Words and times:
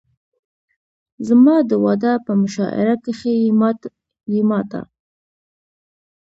زما 1.27 1.55
د 1.69 1.71
واده 1.83 2.13
په 2.25 2.31
مشاعره 2.41 2.95
کښې 3.03 3.33
يې 4.31 4.41
ما 4.49 4.61
ته 4.71 4.81